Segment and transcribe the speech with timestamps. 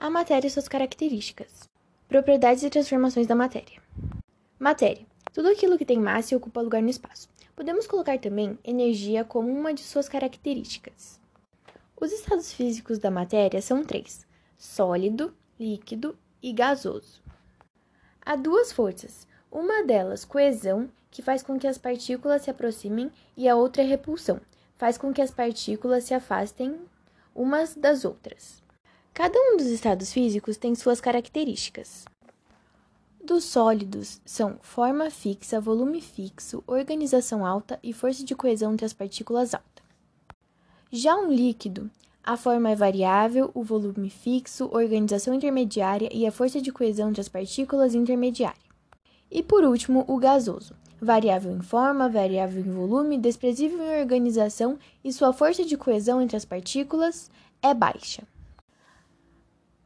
[0.00, 1.68] A matéria e suas características.
[2.08, 3.82] Propriedades e transformações da matéria.
[4.58, 5.06] Matéria.
[5.30, 7.28] Tudo aquilo que tem massa e ocupa lugar no espaço.
[7.54, 11.20] Podemos colocar também energia como uma de suas características.
[12.00, 14.26] Os estados físicos da matéria são três:
[14.56, 17.22] sólido, líquido e gasoso.
[18.24, 19.28] Há duas forças.
[19.52, 24.40] Uma delas, coesão, que faz com que as partículas se aproximem, e a outra repulsão,
[24.78, 26.80] faz com que as partículas se afastem
[27.34, 28.59] umas das outras.
[29.22, 32.06] Cada um dos estados físicos tem suas características.
[33.22, 38.94] Dos sólidos são forma fixa, volume fixo, organização alta e força de coesão entre as
[38.94, 39.82] partículas alta.
[40.90, 41.90] Já um líquido,
[42.24, 47.20] a forma é variável, o volume fixo, organização intermediária e a força de coesão entre
[47.20, 48.56] as partículas intermediária.
[49.30, 55.12] E por último, o gasoso, variável em forma, variável em volume, desprezível em organização e
[55.12, 57.30] sua força de coesão entre as partículas
[57.62, 58.22] é baixa.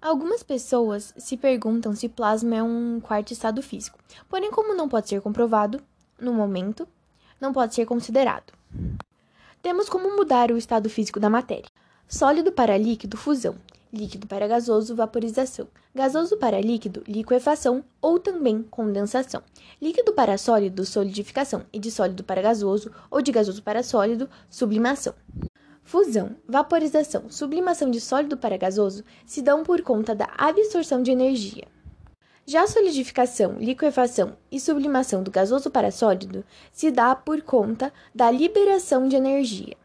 [0.05, 5.09] Algumas pessoas se perguntam se plasma é um quarto estado físico, porém, como não pode
[5.09, 5.80] ser comprovado
[6.21, 6.87] no momento,
[7.41, 8.52] não pode ser considerado.
[9.63, 11.71] Temos como mudar o estado físico da matéria:
[12.07, 13.55] sólido para líquido, fusão,
[13.91, 19.43] líquido para gasoso, vaporização, gasoso para líquido, liquefação ou também condensação,
[19.80, 21.63] líquido para sólido, solidificação.
[21.73, 25.15] E de sólido para gasoso ou de gasoso para sólido, sublimação.
[25.85, 31.68] Fusão, vaporização, sublimação de sólido para gasoso se dão por conta da absorção de energia.
[32.46, 39.07] Já solidificação, liquefação e sublimação do gasoso para sólido se dá por conta da liberação
[39.07, 39.77] de energia.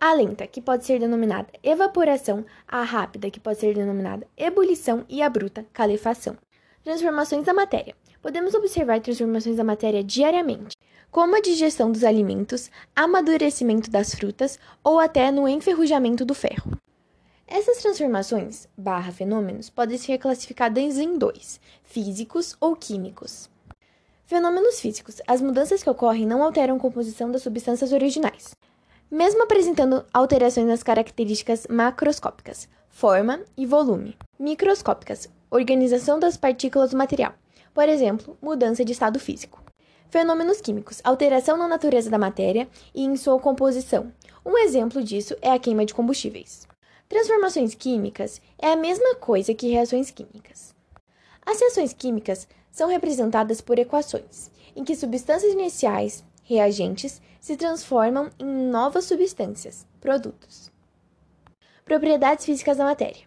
[0.00, 5.22] A lenta, que pode ser denominada evaporação, a rápida, que pode ser denominada ebulição e
[5.22, 6.36] a bruta, calefação.
[6.82, 7.94] Transformações da matéria.
[8.20, 10.79] Podemos observar transformações da matéria diariamente
[11.10, 16.72] como a digestão dos alimentos, amadurecimento das frutas ou até no enferrujamento do ferro.
[17.46, 23.50] Essas transformações, barra fenômenos, podem ser classificadas em dois, físicos ou químicos.
[24.24, 25.20] Fenômenos físicos.
[25.26, 28.54] As mudanças que ocorrem não alteram a composição das substâncias originais,
[29.10, 34.16] mesmo apresentando alterações nas características macroscópicas, forma e volume.
[34.38, 35.28] Microscópicas.
[35.50, 37.34] Organização das partículas do material.
[37.74, 39.60] Por exemplo, mudança de estado físico.
[40.10, 44.12] Fenômenos químicos, alteração na natureza da matéria e em sua composição.
[44.44, 46.66] Um exemplo disso é a queima de combustíveis.
[47.08, 50.74] Transformações químicas é a mesma coisa que reações químicas.
[51.46, 58.68] As reações químicas são representadas por equações, em que substâncias iniciais, reagentes, se transformam em
[58.68, 60.72] novas substâncias, produtos.
[61.84, 63.22] Propriedades físicas da matéria.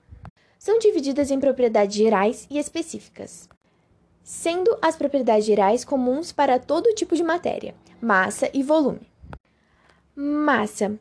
[0.59, 3.47] São divididas em propriedades gerais e específicas
[4.23, 9.07] sendo as propriedades gerais comuns para todo tipo de matéria, massa e volume.
[10.15, 10.97] Massa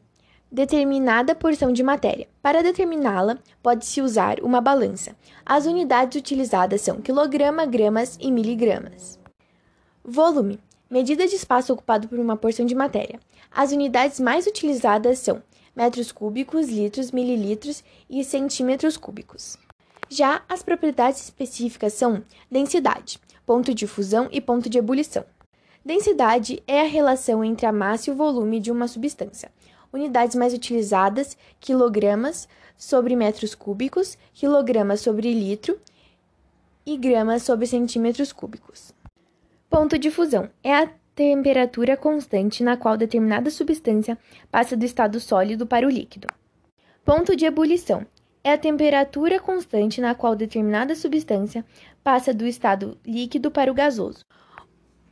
[0.51, 2.29] determinada porção de matéria.
[2.43, 5.17] Para determiná-la, pode-se usar uma balança.
[5.47, 9.19] As unidades utilizadas são quilograma, gramas e miligramas.
[10.05, 10.61] Volume
[10.93, 13.19] medida de espaço ocupado por uma porção de matéria.
[13.51, 15.43] As unidades mais utilizadas são
[15.75, 19.57] metros cúbicos, litros, mililitros e centímetros cúbicos.
[20.15, 25.25] Já as propriedades específicas são densidade, ponto de fusão e ponto de ebulição.
[25.83, 29.51] Densidade é a relação entre a massa e o volume de uma substância.
[29.91, 32.47] Unidades mais utilizadas: quilogramas
[32.77, 35.81] sobre metros cúbicos, quilogramas sobre litro
[36.85, 38.93] e gramas sobre centímetros cúbicos.
[39.71, 44.19] Ponto de fusão é a temperatura constante na qual determinada substância
[44.51, 46.29] passa do estado sólido para o líquido.
[47.03, 48.07] Ponto de ebulição
[48.45, 51.65] é a temperatura constante na qual determinada substância
[52.03, 54.25] passa do estado líquido para o gasoso.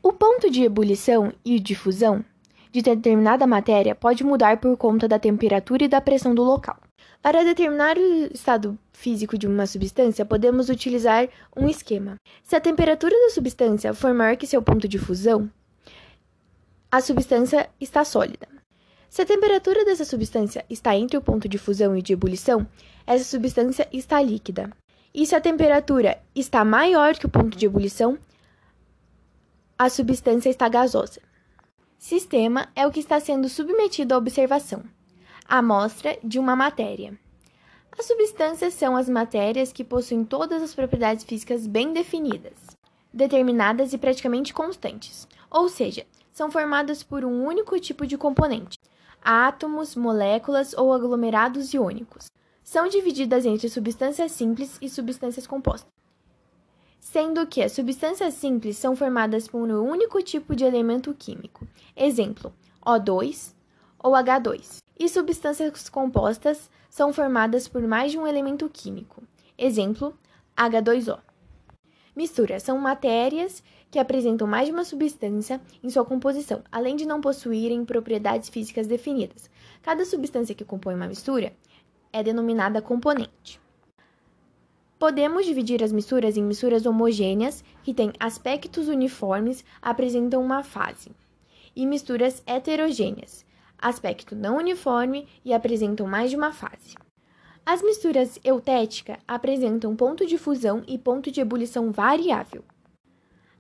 [0.02, 2.24] O ponto de ebulição e de fusão
[2.72, 6.78] de determinada matéria pode mudar por conta da temperatura e da pressão do local.
[7.22, 12.16] Para determinar o estado físico de uma substância, podemos utilizar um esquema.
[12.42, 15.50] Se a temperatura da substância for maior que seu ponto de fusão,
[16.90, 18.59] a substância está sólida.
[19.10, 22.64] Se a temperatura dessa substância está entre o ponto de fusão e de ebulição,
[23.04, 24.70] essa substância está líquida.
[25.12, 28.16] E se a temperatura está maior que o ponto de ebulição,
[29.76, 31.20] a substância está gasosa.
[31.98, 34.84] Sistema é o que está sendo submetido à observação.
[35.44, 37.18] Amostra de uma matéria.
[37.98, 42.54] As substâncias são as matérias que possuem todas as propriedades físicas bem definidas,
[43.12, 48.78] determinadas e praticamente constantes, ou seja, são formadas por um único tipo de componente,
[49.22, 52.26] átomos, moléculas ou aglomerados iônicos.
[52.62, 55.90] São divididas entre substâncias simples e substâncias compostas,
[57.00, 62.52] sendo que as substâncias simples são formadas por um único tipo de elemento químico, exemplo,
[62.84, 63.54] O2
[63.98, 69.22] ou H2, e substâncias compostas são formadas por mais de um elemento químico,
[69.62, 70.18] Exemplo,
[70.56, 71.18] H2O.
[72.14, 77.20] Misturas são matérias que apresentam mais de uma substância em sua composição, além de não
[77.20, 79.50] possuírem propriedades físicas definidas.
[79.82, 81.52] Cada substância que compõe uma mistura
[82.12, 83.60] é denominada componente.
[84.98, 91.10] Podemos dividir as misturas em misturas homogêneas, que têm aspectos uniformes, apresentam uma fase,
[91.74, 93.46] e misturas heterogêneas,
[93.78, 96.94] aspecto não uniforme e apresentam mais de uma fase.
[97.64, 102.64] As misturas eutética apresentam ponto de fusão e ponto de ebulição variável.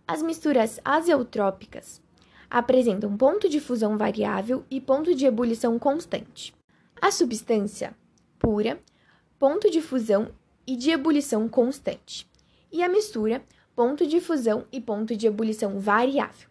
[0.06, 2.02] As misturas azeotrópicas
[2.50, 6.52] apresentam ponto de fusão variável e ponto de ebulição constante.
[7.00, 7.94] A substância
[8.38, 8.80] pura,
[9.38, 10.32] ponto de fusão
[10.66, 12.28] e de ebulição constante.
[12.72, 13.44] E a mistura,
[13.76, 16.49] ponto de fusão e ponto de ebulição variável.